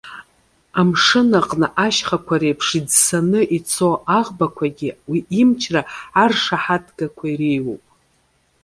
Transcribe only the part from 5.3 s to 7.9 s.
имчра аршаҳаҭгақәа иреиуоуп.